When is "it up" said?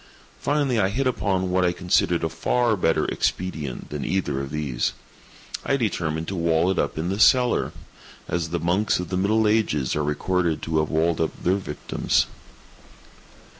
6.71-6.97